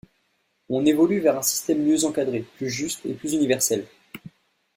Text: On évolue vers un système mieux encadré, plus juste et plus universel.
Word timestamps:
On 0.67 0.83
évolue 0.83 1.19
vers 1.19 1.37
un 1.37 1.43
système 1.43 1.83
mieux 1.85 2.05
encadré, 2.05 2.43
plus 2.57 2.71
juste 2.71 3.05
et 3.05 3.13
plus 3.13 3.33
universel. 3.33 3.85